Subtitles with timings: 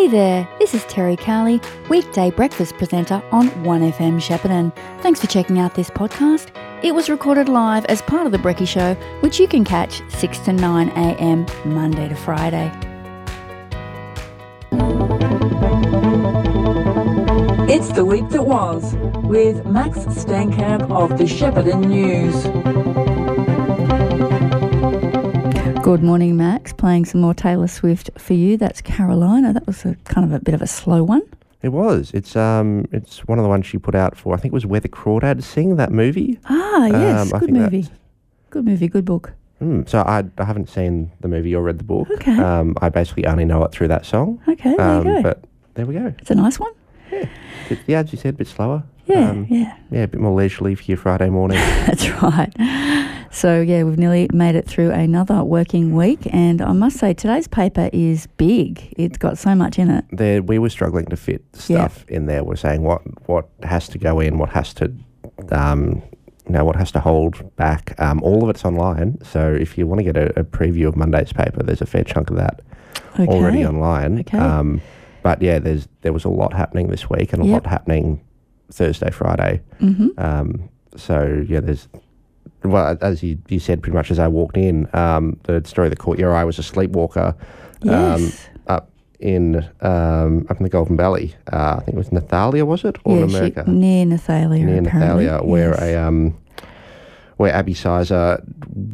[0.00, 4.74] Hey there, this is Terry Cowley, weekday breakfast presenter on 1FM Shepparton.
[5.02, 6.48] Thanks for checking out this podcast.
[6.82, 10.38] It was recorded live as part of The Brecky Show, which you can catch 6
[10.38, 11.44] to 9 a.m.
[11.66, 12.72] Monday to Friday.
[17.68, 18.94] It's the week that was
[19.24, 23.09] with Max Stankamp of the Shepparton News.
[25.90, 26.72] Good morning, Max.
[26.72, 28.56] Playing some more Taylor Swift for you.
[28.56, 29.52] That's Carolina.
[29.52, 31.22] That was a kind of a bit of a slow one.
[31.62, 32.12] It was.
[32.14, 32.86] It's um.
[32.92, 34.32] It's one of the ones she put out for.
[34.32, 35.74] I think it was Where the Crawdads Sing.
[35.74, 36.38] That movie.
[36.44, 37.32] Ah, yes.
[37.32, 37.88] Um, good movie.
[38.50, 39.32] Good movie, good book.
[39.60, 42.08] Mm, so I, I haven't seen the movie or read the book.
[42.08, 42.38] Okay.
[42.38, 44.40] Um, I basically only know it through that song.
[44.46, 45.22] Okay, there um, you go.
[45.22, 46.14] But there we go.
[46.20, 46.70] It's a nice one.
[47.86, 48.82] Yeah, as you said, a bit slower.
[49.06, 49.76] Yeah, Um, yeah.
[49.92, 51.56] Yeah, a bit more leisurely for your Friday morning.
[51.86, 52.52] That's right.
[53.30, 56.18] So, yeah, we've nearly made it through another working week.
[56.32, 58.92] And I must say, today's paper is big.
[58.96, 60.04] It's got so much in it.
[60.10, 61.86] there, we were struggling to fit Yeah.
[61.86, 62.42] stuff in there.
[62.42, 64.92] We're saying what what has to go in, what has to,
[65.52, 66.02] um,
[66.46, 67.94] you know, what has to hold back.
[68.00, 69.18] Um, all of it's online.
[69.22, 72.02] So if you want to get a, a preview of Monday's paper, there's a fair
[72.02, 72.62] chunk of that
[73.14, 73.26] Okay.
[73.26, 74.20] already online.
[74.20, 74.38] Okay.
[74.38, 74.80] Um,
[75.22, 77.52] but yeah, there's there was a lot happening this week and a Yep.
[77.64, 78.20] lot happening
[78.72, 79.60] Thursday, Friday.
[79.78, 81.88] hmm Um, so yeah, there's
[82.64, 84.88] well as you, you said pretty much as I walked in.
[84.94, 87.34] Um, the story that caught your eye was a sleepwalker.
[87.82, 88.48] Um, Yes.
[88.66, 91.34] up in um, up in the Goulburn Valley.
[91.52, 94.64] Uh, I think it was Nathalia, was it, or yeah, in she- near Nathalia.
[94.64, 94.82] Near.
[94.82, 95.80] Nathalia, where yes.
[95.82, 96.36] a um,
[97.36, 98.42] where Abby Sizer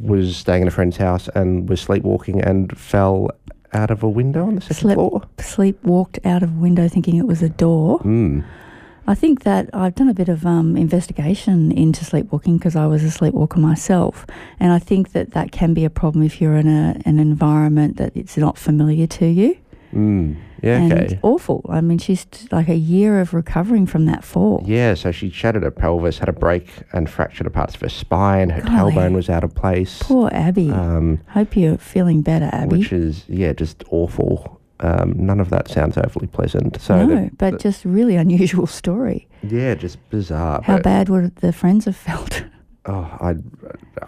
[0.03, 3.31] was staying in a friend's house and was sleepwalking and fell
[3.73, 5.23] out of a window on the second Slept- floor.
[5.39, 7.99] sleep walked out of a window thinking it was a door.
[8.01, 8.45] Mm.
[9.09, 13.05] I think that I've done a bit of um, investigation into sleepwalking because I was
[13.05, 14.27] a sleepwalker myself,
[14.59, 17.99] and I think that that can be a problem if you're in a, an environment
[17.99, 19.57] that it's not familiar to you.
[19.97, 20.37] Mm.
[20.63, 20.79] Yeah.
[20.79, 21.19] and Okay.
[21.23, 21.65] awful.
[21.69, 24.63] I mean, she's like a year of recovering from that fall.
[24.67, 27.89] Yeah, so she shattered her pelvis, had a break, and fractured a parts of her
[27.89, 28.51] spine.
[28.51, 28.93] Her Golly.
[28.95, 29.99] tailbone was out of place.
[30.03, 30.71] Poor Abby.
[30.71, 32.79] Um, Hope you're feeling better, Abby.
[32.79, 34.61] which is yeah, just awful.
[34.81, 36.81] Um, none of that sounds overly pleasant.
[36.81, 39.27] So no, the- but the- just really unusual story.
[39.43, 40.61] yeah, just bizarre.
[40.63, 42.45] How bad would the friends have felt
[42.89, 43.35] Oh, I,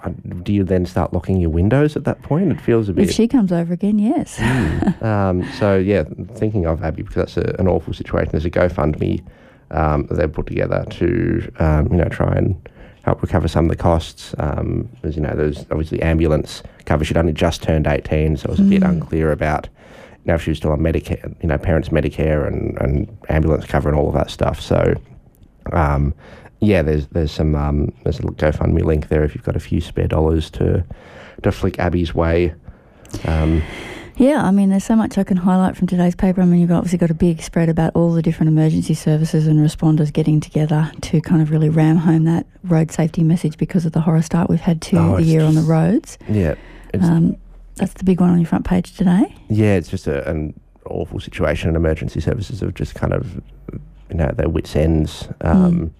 [0.05, 2.53] I, do you then start locking your windows at that point?
[2.53, 3.09] It feels a bit.
[3.09, 3.99] if she comes over again?
[3.99, 4.41] Yes.
[5.03, 8.31] um, so yeah, thinking of Abby because that's a, an awful situation.
[8.31, 9.25] There's a GoFundMe
[9.73, 12.57] um, that they've put together to um, you know try and
[13.03, 14.35] help recover some of the costs.
[14.39, 17.05] Um, there's you know there's obviously ambulance cover.
[17.05, 19.69] She'd only just turned 18, so it was a bit unclear about
[20.13, 23.65] you know if she was still on Medicare, you know parents Medicare and, and ambulance
[23.65, 24.61] cover and all of that stuff.
[24.61, 24.95] So.
[25.73, 26.15] Um,
[26.61, 29.81] yeah, there's there's some um, there's a GoFundMe link there if you've got a few
[29.81, 30.85] spare dollars to
[31.43, 32.55] to flick Abby's way.
[33.27, 33.63] Um,
[34.17, 36.43] Yeah, I mean, there's so much I can highlight from today's paper.
[36.43, 39.61] I mean, you've obviously got a big spread about all the different emergency services and
[39.61, 43.93] responders getting together to kind of really ram home that road safety message because of
[43.93, 46.19] the horror start we've had to Oh, the year on the roads.
[46.29, 46.57] yeah,
[47.01, 47.37] Um,
[47.77, 49.33] that's the big one on your front page today.
[49.49, 53.41] yeah, it's just a, an awful situation, and emergency services have just kind of
[54.11, 55.29] you know their wits ends.
[55.43, 55.95] Um,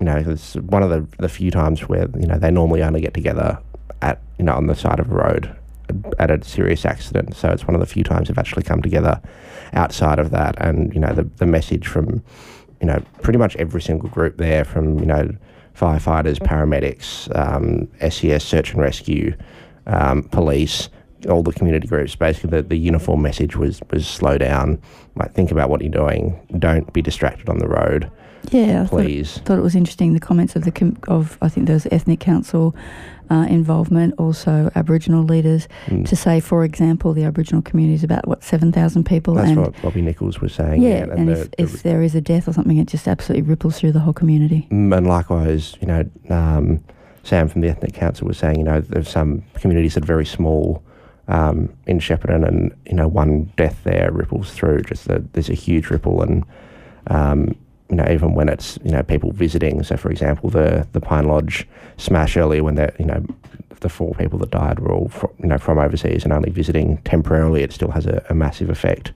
[0.00, 3.00] You know, it's one of the the few times where you know they normally only
[3.00, 3.58] get together
[4.02, 5.54] at you know on the side of a road
[6.18, 7.36] at a serious accident.
[7.36, 9.20] So it's one of the few times they've actually come together
[9.72, 12.22] outside of that, and you know the the message from
[12.80, 15.30] you know pretty much every single group there, from you know
[15.76, 19.34] firefighters, paramedics, um, SES, search and rescue,
[19.86, 20.88] um, police,
[21.28, 22.14] all the community groups.
[22.14, 24.80] Basically, the, the uniform message was was slow down.
[25.16, 26.38] Like think about what you're doing.
[26.58, 28.10] Don't be distracted on the road,
[28.50, 29.38] Yeah, I thought, please.
[29.44, 32.20] thought it was interesting the comments of the com- of I think there was ethnic
[32.20, 32.74] council
[33.30, 36.08] uh, involvement, also Aboriginal leaders Mm.
[36.08, 39.60] to say, for example, the Aboriginal community is about what seven thousand people, That's and
[39.60, 40.82] what Bobby Nichols was saying.
[40.82, 43.42] yeah, and, the- if, the- if there is a death or something, it just absolutely
[43.48, 44.66] ripples through the whole community.
[44.70, 46.82] Mm, and likewise, you know, um,
[47.22, 50.24] Sam from the Ethnic Council was saying, you know, there's some communities that are very
[50.26, 50.82] small
[51.28, 54.80] um, in Shepparton, and you know, one death there ripples through.
[54.82, 56.42] Just a, there's a huge ripple, and
[57.06, 57.54] um,
[57.90, 59.82] you know, even when it's you know people visiting.
[59.82, 61.66] So, for example, the the Pine Lodge
[61.96, 63.24] smash earlier, when they you know
[63.80, 66.98] the four people that died were all from, you know from overseas and only visiting
[66.98, 69.12] temporarily, it still has a, a massive effect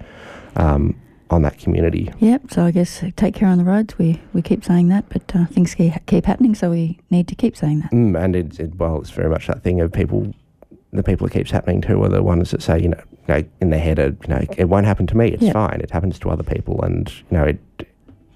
[0.56, 0.98] um,
[1.30, 2.10] on that community.
[2.20, 2.50] Yep.
[2.50, 3.96] So I guess uh, take care on the roads.
[3.98, 7.56] We we keep saying that, but uh, things keep, happening, so we need to keep
[7.56, 7.92] saying that.
[7.92, 10.32] Mm, and it's it, well, it's very much that thing of people.
[10.92, 12.90] The people it keeps happening to are the ones that say, you
[13.28, 15.26] know, in their head, are, you know, it won't happen to me.
[15.30, 15.52] It's Yeah.
[15.52, 15.80] fine.
[15.80, 17.58] It happens to other people, and you know, it,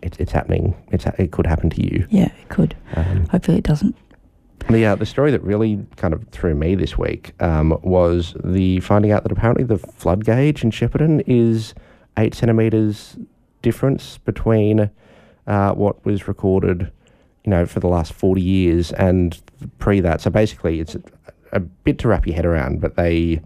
[0.02, 0.74] it it's happening.
[0.92, 2.06] It's ha- it could happen to you.
[2.10, 2.76] Yeah, it could.
[2.94, 3.96] Um, Hopefully, it doesn't.
[4.70, 8.80] the uh, the story that really kind of threw me this week um, was the
[8.80, 11.74] finding out that apparently the flood gauge in Shepparton is
[12.16, 13.16] eight centimeters
[13.62, 14.90] difference between
[15.46, 16.90] uh, what was recorded,
[17.44, 19.40] you know, for the last 40 years and
[19.78, 20.20] pre that.
[20.20, 21.02] So basically, it's a,
[21.52, 23.40] a bit to wrap your head around, but they,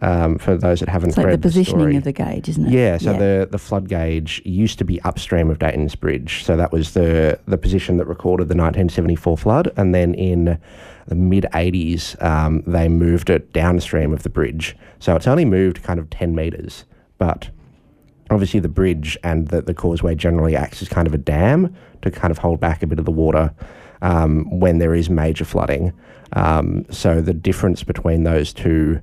[0.00, 2.66] um, for those that haven't It's like read the positioning story, of the gauge, isn't
[2.66, 2.72] it?
[2.72, 6.44] yeah, so the the flood gauge used to be upstream of Dayton's Bridge.
[6.44, 10.58] So that was the the position that recorded the 1974 flood, and then in
[11.06, 14.76] the mid 80s um, they moved it downstream of the bridge.
[15.00, 16.84] So it's only moved kind of 10 meters,
[17.16, 17.50] but
[18.30, 22.10] obviously the bridge and the, the causeway generally acts as kind of a dam to
[22.10, 23.52] kind of hold back a bit of the water
[24.02, 25.92] um, when there is major flooding.
[26.34, 29.00] Um, so the difference between those two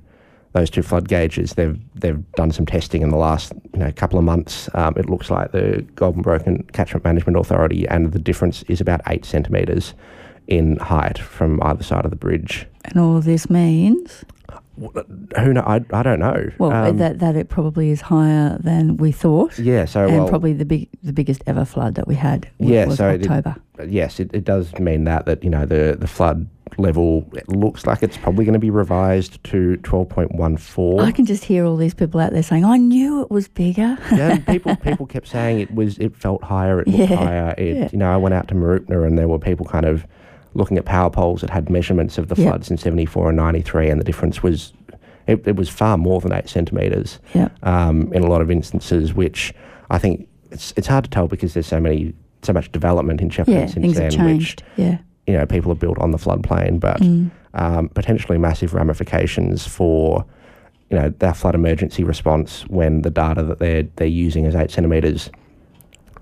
[0.56, 4.18] those two flood gauges, they've they've done some testing in the last you know couple
[4.18, 4.68] of months.
[4.74, 9.00] Um, it looks like the Goulburn Broken Catchment Management Authority, and the difference is about
[9.06, 9.94] eight centimetres
[10.46, 12.66] in height from either side of the bridge.
[12.86, 14.24] And all this means,
[14.78, 15.62] Who know?
[15.66, 16.50] I, I don't know.
[16.58, 19.84] well, Um, that that it probably is higher than we thought, yeah.
[19.86, 22.48] So and well, probably the big the biggest ever flood that we had.
[22.58, 23.56] w- Yeah, was so it- October.
[23.86, 26.46] yes, it, it does mean that that you know the the flood
[26.78, 31.00] level it looks like it's probably going to be revised to twelve point one four.
[31.02, 33.96] I can just hear all these people out there saying, "I knew it was bigger."
[34.12, 37.54] yeah, people people kept saying it was it felt higher, it looked Yeah, higher.
[37.56, 37.88] It, yeah.
[37.92, 40.06] You know, I went out to Mooroopna and there were people kind of
[40.54, 42.48] looking at power poles that had measurements of the Yeah.
[42.50, 44.72] floods in seventy four and ninety three, and the difference was
[45.26, 49.12] it, it was far more than eight centimeters yeah, um, in a lot of instances,
[49.14, 49.52] which
[49.90, 53.28] I think it's it's hard to tell because there's so many so much development in
[53.30, 54.62] Shepparton yeah, since things then, have changed.
[54.76, 57.30] Yeah, which you know people are built on the floodplain, but Mm.
[57.54, 60.24] um, potentially massive ramifications for
[60.90, 64.70] you know their flood emergency response when the data that they're they're using is eight
[64.70, 65.30] centimeters,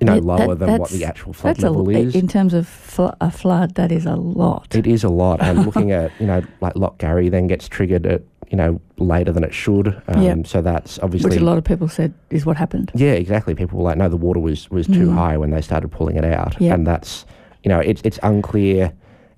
[0.00, 2.14] you know, Yeah, lower that- than what the actual flood a level l- is.
[2.14, 3.74] in terms of fl- a flood.
[3.74, 4.74] That is a lot.
[4.74, 8.06] it is a lot, and looking at you know like Loch Garry then gets triggered
[8.06, 9.88] at you know later than it should.
[10.08, 10.46] Um, Yep.
[10.46, 12.90] So that's obviously which a lot of people said is what happened.
[12.94, 13.54] Yeah, exactly.
[13.54, 15.14] People were like, no, the water was was too Mm.
[15.14, 16.72] high when they started pulling it out, Yeah.
[16.74, 17.26] and that's
[17.64, 18.92] you know it's it's unclear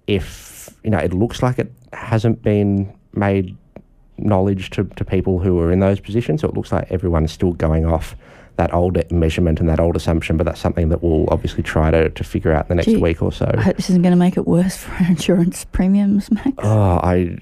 [0.07, 3.57] if you know it looks like it hasn't been made
[4.19, 7.53] knowledge to, to people who are in those positions, so it looks like everyone's still
[7.53, 8.15] going off
[8.57, 12.09] that old measurement and that old assumption, but that's something that we'll obviously try to,
[12.09, 13.51] to figure out in the next Gee, week or so.
[13.55, 16.53] I hope this isn't going to make it worse for our insurance premiums, Max.
[16.59, 17.37] Oh, I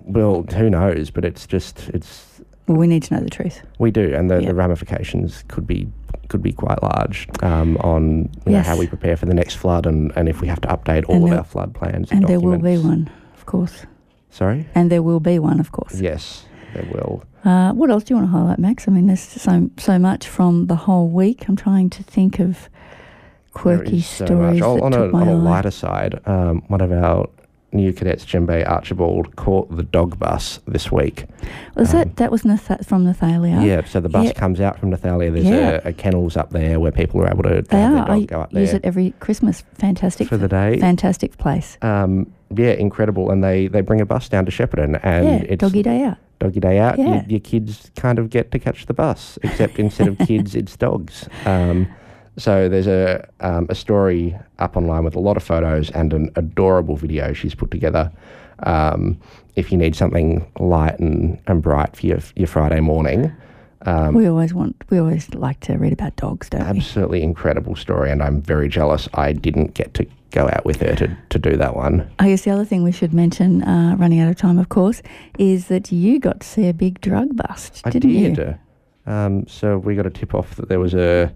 [0.00, 1.10] well, who knows?
[1.10, 3.62] But it's just it's well, we need to know the truth.
[3.78, 4.48] We do, and the, Yeah.
[4.48, 5.88] the ramifications could be
[6.32, 9.86] could be quite large um, on you know, how we prepare for the next flood,
[9.86, 12.10] and, and if we have to update all And of there- our flood plans.
[12.10, 13.86] And, And there will be one, of course.
[14.30, 14.66] Sorry.
[14.74, 16.00] And there will be one, of course.
[16.00, 16.44] Yes,
[16.74, 17.22] there will.
[17.44, 18.88] Uh, what else do you want to highlight, Max?
[18.88, 21.38] I mean, there's so so much from the whole week.
[21.48, 22.68] I'm trying to think of
[23.52, 24.62] quirky so stories.
[24.62, 25.50] Oh, on, a, on a eye.
[25.50, 27.28] lighter side, um, one of our
[27.72, 31.26] new cadets, Jembe Archibald, caught the dog bus this week.
[31.74, 33.64] Was um, that that was Nath- from Nathalia?
[33.64, 34.32] Yeah, so the bus Yeah.
[34.32, 35.32] comes out from Nathalia.
[35.32, 35.80] There's Yeah.
[35.84, 37.96] a, a kennels up there where people are able to they have are.
[37.96, 39.62] their dog I go up use it every Christmas.
[39.74, 40.78] Fantastic for the day.
[40.78, 41.78] fantastic place.
[41.82, 43.30] Um, yeah, incredible.
[43.30, 46.18] And they, they bring a bus down to Shepparton, and yeah, it's doggy day out.
[46.38, 46.98] doggy day out.
[46.98, 47.14] Yeah.
[47.14, 50.76] Your, your kids kind of get to catch the bus, except instead of kids, it's
[50.76, 51.28] dogs.
[51.46, 51.88] Um,
[52.36, 56.30] so there's a um, a story up online with a lot of photos and an
[56.36, 58.10] adorable video she's put together.
[58.64, 59.18] Um,
[59.56, 63.32] if you need something light and, and bright for your your Friday morning,
[63.82, 64.76] um, we always want.
[64.90, 66.78] We always like to read about dogs, don't we?
[66.78, 70.94] absolutely incredible story, and I'm very jealous I didn't get to go out with her
[70.96, 72.10] to, to do that one.
[72.18, 75.02] I guess the other thing we should mention, uh, running out of time, of course,
[75.38, 78.34] is that you got to see a big drug bust, I didn't you?
[78.34, 78.58] did.
[79.06, 81.32] Um, so we got a tip off that there was a,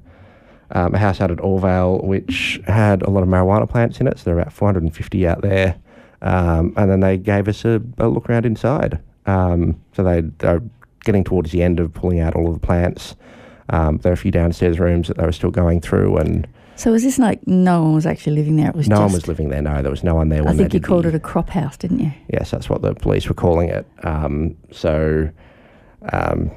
[0.73, 4.19] um, a house out at Orrvale which had a lot of marijuana plants in it.
[4.19, 5.77] So there are about 450 out there.
[6.23, 9.01] Um, and then they gave us a, a look around inside.
[9.27, 10.63] Um, so they, they're
[11.05, 13.15] getting towards the end of pulling out all of the plants.
[13.71, 16.47] Um, there are a few downstairs rooms that they were still going through, and
[16.77, 18.69] So was this like no one was actually living there?
[18.69, 19.61] It was no one was living there.
[19.63, 20.45] No, there was no one there.
[20.45, 22.13] When I think they you called the- it a crop house, didn't you?
[22.33, 23.87] Yes, that's what the police were calling it.
[24.05, 25.29] Um, so,
[26.13, 26.51] um,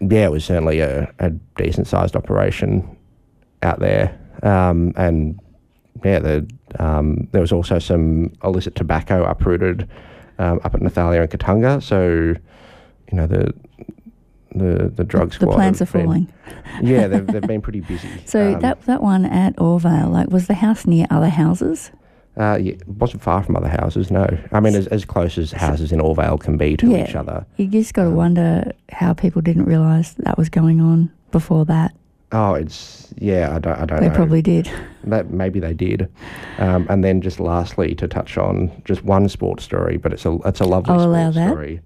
[0.00, 2.93] yeah, it was certainly a, a decent sized operation
[3.64, 4.16] out there.
[4.42, 5.38] Um, and
[6.04, 9.88] yeah, the, um, there was also some illicit tobacco uprooted
[10.38, 11.82] um, up at Nathalia and Katunga.
[11.82, 12.04] So,
[13.10, 13.52] you know, the
[14.56, 15.54] the the drug the squad.
[15.54, 16.32] plants are been- falling.
[16.82, 18.08] Yeah, they've, they've been pretty busy.
[18.26, 21.90] So Um, that that one at Orrvale, like, was the house near other houses?
[22.36, 24.10] uh, yeah, it wasn't far from other houses.
[24.10, 27.04] No, I mean as, as close as houses in Orrvale can be to Yeah.
[27.08, 27.46] each other.
[27.56, 31.64] You just got to Um, wonder how people didn't realise that was going on before
[31.66, 31.92] that.
[32.34, 33.54] Oh, it's yeah.
[33.54, 33.78] I don't.
[33.78, 34.14] I don't They know.
[34.14, 34.68] probably did.
[35.04, 36.08] That maybe they did,
[36.58, 40.36] um, and then just lastly to touch on just one sports story, but it's a
[40.44, 41.50] it's a lovely I'll sports allow that.
[41.50, 41.80] story.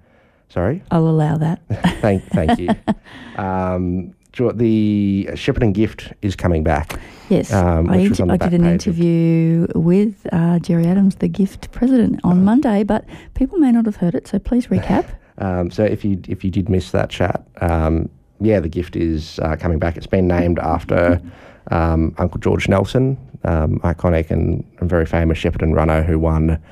[0.49, 1.61] Sorry, I'll allow that.
[2.01, 2.71] thank thank you.
[3.37, 6.99] Um, The Shepparton gift is coming back.
[7.29, 12.21] Yes, Um, I, inter- I did an interview with uh, Jerry Adams, the gift president,
[12.25, 15.07] on Monday, but people may not have heard it, so please recap.
[15.41, 18.09] Um, so if you if you did miss that chat, um,
[18.41, 19.97] yeah, the gift is uh, coming back.
[19.97, 21.21] It's been named after
[21.71, 26.63] um, Uncle George Nelson, um, iconic and, and very famous shepherd and runner who won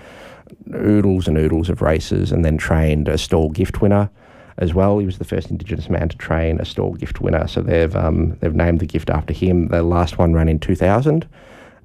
[0.75, 4.11] oodles and oodles of races and then trained a Stawell Gift winner
[4.59, 4.99] as well.
[4.99, 7.47] He was the first Indigenous man to train a Stawell Gift winner.
[7.47, 9.69] So they've um, they've named the gift after him.
[9.69, 11.29] The last one ran in 2000,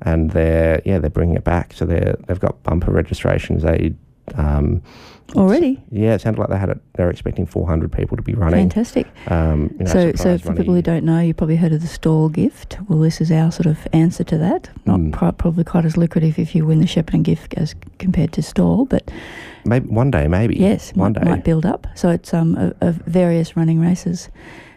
[0.04, 1.74] and they're yeah they're bringing it back.
[1.74, 3.64] So they they've got bumper registrations.
[3.64, 3.94] They
[4.36, 4.82] um,
[5.36, 5.82] Already?
[5.92, 6.80] yeah, it sounded like they had it.
[6.96, 8.70] They're expecting 400 people to be running.
[8.70, 9.08] Fantastic.
[9.28, 10.58] Um, you know, so, so for money.
[10.60, 12.78] people who don't know, you probably heard of the Stawell Gift.
[12.90, 14.70] Well, this is our sort of answer to that.
[14.86, 15.14] Not Mm.
[15.14, 18.86] pri- probably quite as lucrative if you win the Shepparton gift as compared to Stawell,
[18.86, 19.10] but
[19.64, 21.30] maybe one day, maybe yes, one might, day.
[21.30, 21.88] might build up.
[21.96, 24.28] So it's um of various running races,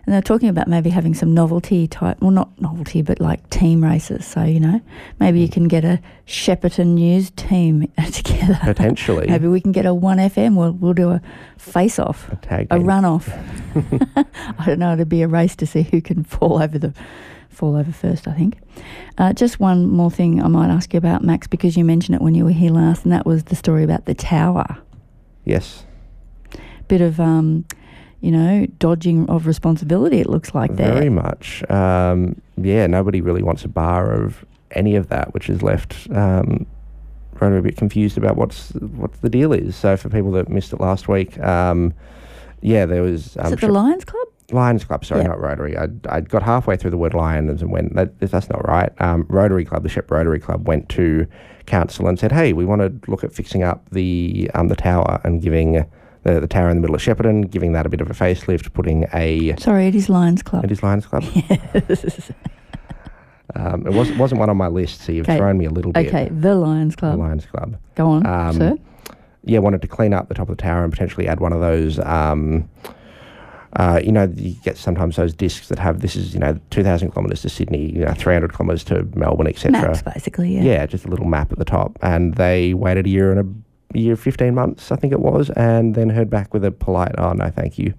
[0.06, 3.82] and they're talking about maybe having some novelty type, well, not novelty, but like team
[3.82, 4.26] races.
[4.26, 4.80] So you know,
[5.20, 5.42] maybe Mm.
[5.42, 8.58] you can get a Shepparton News team together.
[8.62, 9.26] Potentially.
[9.28, 10.56] maybe we can get a one FM.
[10.56, 11.20] We'll we'll do a
[11.58, 12.28] face off.
[12.32, 13.28] a tag a runoff.
[14.58, 14.92] I don't know.
[14.92, 16.92] It'd be a race to see who can fall over the
[17.48, 18.26] fall over first.
[18.28, 18.58] I think.
[19.18, 22.20] Uh, just one more thing I might ask you about, Max, because you mentioned it
[22.20, 24.78] when you were here last, and that was the story about the tower.
[25.44, 25.84] Yes,
[26.88, 27.64] Bit of, um,
[28.24, 30.18] you know, dodging of responsibility.
[30.18, 30.94] It looks like there.
[30.94, 31.62] very much.
[31.70, 36.64] Um, yeah, nobody really wants a bar of any of that, which has left um,
[37.34, 39.76] Rotary a bit confused about what's what the deal is.
[39.76, 41.92] So for people that missed it last week, um,
[42.62, 44.26] yeah, there was Is um, it the Lions Club?
[44.52, 45.28] Lions Club, sorry, Yeah.
[45.28, 45.76] not Rotary.
[45.76, 48.90] I I got halfway through the word Lions and went, that, that's not right.
[49.02, 51.26] Um, Rotary Club, the Shep Rotary Club, went to
[51.66, 55.20] council and said, hey, we want to look at fixing up the um, the tower
[55.24, 55.84] and giving
[56.24, 58.72] the, the tower in the middle of Shepparton, giving that a bit of a facelift,
[58.72, 60.64] putting a Sorry, it is Lions Club.
[60.64, 61.22] it is Lions Club.
[61.34, 62.30] Yes.
[63.56, 65.36] Um, it was, wasn't one on my list, so you've Okay.
[65.36, 66.08] thrown me a little bit.
[66.08, 67.12] okay, the Lions Club.
[67.18, 67.18] The.
[67.22, 67.76] Lions Club.
[67.94, 68.76] Go on, Um, sir.
[69.44, 71.60] yeah, wanted to clean up the top of the tower and potentially add one of
[71.60, 71.98] those.
[72.00, 72.68] Um,
[73.76, 76.82] uh, you know, you get sometimes those discs that have this is you know two
[76.82, 79.72] thousand kilometres to Sydney, you know, three hundred kilometres to Melbourne, etc.
[79.82, 80.54] Maps, basically.
[80.54, 80.62] Yeah.
[80.62, 83.44] Yeah, just a little map at the top, and they waited a year and a
[84.00, 87.32] year, fifteen months, I think it was, and then heard back with a polite, "Oh
[87.32, 87.94] no, thank you,"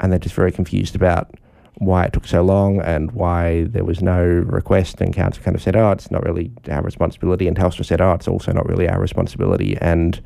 [0.00, 1.34] and they're just very confused about
[1.78, 5.00] why it took so long and why there was no request.
[5.00, 8.12] And council kind of said, "Oh, it's not really our responsibility," and Telstra said, "Oh,
[8.12, 10.20] it's also not really our responsibility," and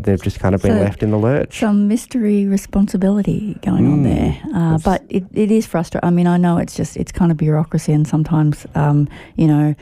[0.00, 1.58] they've just kind of been So- left in the lurch.
[1.58, 4.36] some mystery responsibility going on Mm, there.
[4.54, 6.06] Uh, but it, it is frustrating.
[6.06, 9.74] I mean, I know it's just, it's kind of bureaucracy, and sometimes, um, you know,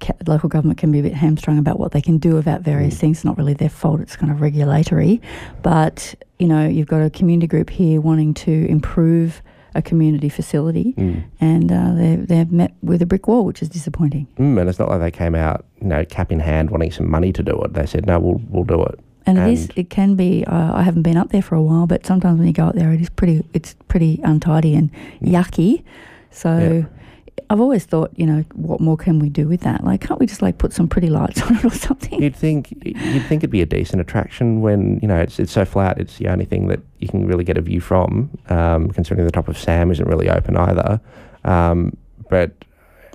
[0.00, 2.94] ca- local government can be a bit hamstrung about what they can do about various
[2.96, 2.98] Mm.
[3.00, 3.16] things.
[3.18, 5.20] It's not really their fault, it's kind of regulatory.
[5.62, 9.42] But, you know, you've got a community group here wanting to improve
[9.74, 11.22] a community facility, Mm.
[11.40, 14.26] and uh, they've, they've met with a brick wall, which is disappointing.
[14.36, 17.08] Mm, and it's not like they came out, you know, cap in hand, wanting some
[17.08, 17.74] money to do it.
[17.74, 19.68] They said, "No, we'll we'll do it." And it is.
[19.76, 20.44] It can be.
[20.44, 22.74] Uh, I haven't been up there for a while, but sometimes when you go up
[22.74, 23.44] there, it is pretty.
[23.54, 24.90] It's pretty untidy and
[25.22, 25.84] yucky.
[26.32, 26.99] So, Yeah.
[27.48, 29.82] I've always thought, you know, what more can we do with that?
[29.84, 32.22] Like, can't we just like put some pretty lights on it or something?
[32.22, 35.64] You'd think you'd think it'd be a decent attraction when you know it's it's so
[35.64, 35.98] flat.
[35.98, 38.30] It's the only thing that you can really get a view from.
[38.48, 41.00] Um, considering the top of Sam isn't really open either.
[41.44, 41.96] Um,
[42.28, 42.52] but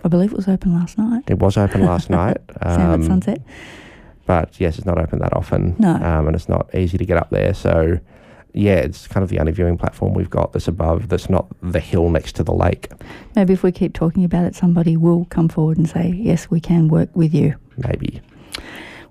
[0.03, 1.23] I believe it was open last night.
[1.27, 2.37] it was open last night.
[2.63, 3.41] Sam Um, at sunset.
[4.25, 5.75] But yes, it's not open that often.
[5.77, 5.93] No.
[5.95, 7.53] Um, and it's not easy to get up there.
[7.53, 7.99] So
[8.55, 11.09] yeah, it's kind of the only viewing platform we've got that's above.
[11.09, 12.89] That's not the hill next to the lake.
[13.35, 16.59] Maybe if we keep talking about it, somebody will come forward and say, "Yes, we
[16.59, 18.21] can work with you." Maybe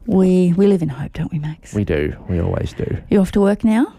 [0.06, 1.74] We we live in hope, don't we, Max?
[1.74, 2.14] we do.
[2.28, 2.98] We always do.
[3.10, 3.92] you off to work now?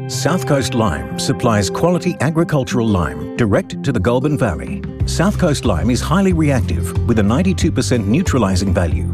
[0.08, 4.80] South Coast Lime supplies quality agricultural lime direct to the Goulburn Valley.
[5.06, 9.06] South Coast Lime is highly reactive with a 92% neutralising value,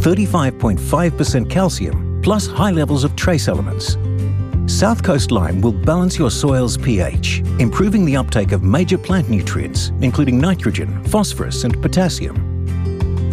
[0.00, 3.96] 35.5% calcium, plus high levels of trace elements.
[4.66, 9.88] South Coast Lime will balance your soil's pH, improving the uptake of major plant nutrients,
[10.00, 12.45] including nitrogen, phosphorus, and potassium.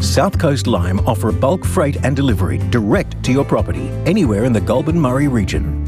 [0.03, 4.59] South Coast Lime offer bulk freight and delivery direct to your property anywhere in the
[4.59, 5.85] Goulburn Murray region.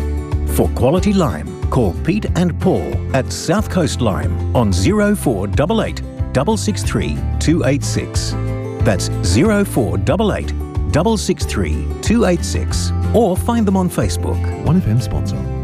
[0.55, 5.97] For quality lime, call Pete and Paul at South Coast Lime on 0488
[6.33, 8.31] 663 286.
[8.85, 10.47] That's 0488
[10.93, 14.41] 663 286 or find them on Facebook.
[14.63, 15.54] 1FM sponsor.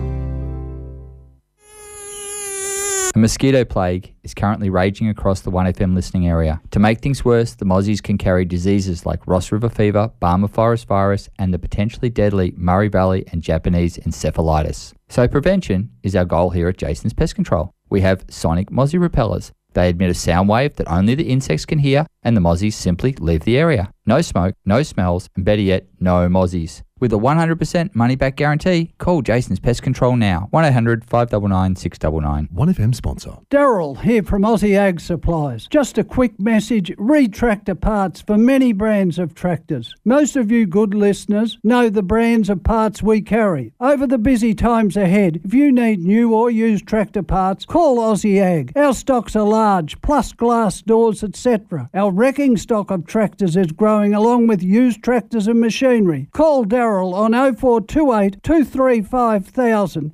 [3.22, 6.60] Mosquito plague is currently raging across the 1FM listening area.
[6.72, 10.88] To make things worse, the mozzies can carry diseases like Ross River fever, Barmah forest
[10.88, 14.94] virus, and the potentially deadly Murray Valley and Japanese encephalitis.
[15.08, 17.72] So prevention is our goal here at Jason's Pest Control.
[17.90, 19.52] We have sonic mozzie repellers.
[19.74, 23.14] They emit a sound wave that only the insects can hear, and the mozzies simply
[23.14, 23.92] leave the area.
[24.06, 26.82] No smoke, no smells, and better yet, no mozzies.
[27.02, 30.48] With a 100% money back guarantee, call Jason's Pest Control now.
[30.52, 32.48] 1 800 599 699.
[32.54, 33.38] 1FM sponsor.
[33.50, 35.66] Daryl here from Aussie Ag Supplies.
[35.66, 39.96] Just a quick message read tractor parts for many brands of tractors.
[40.06, 43.74] Most of you good listeners know the brands of parts we carry.
[43.80, 48.40] Over the busy times ahead, if you need new or used tractor parts, call Aussie
[48.40, 48.74] Ag.
[48.76, 51.90] Our stocks are large, plus glass doors, etc.
[51.96, 56.28] Our wrecking stock of tractors is growing along with used tractors and machinery.
[56.32, 59.48] Call Daryl on 0428 235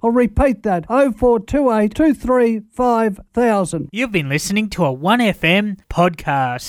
[0.04, 3.20] I'll repeat that 0428 235
[3.92, 6.66] You've been listening to a 1FM podcast.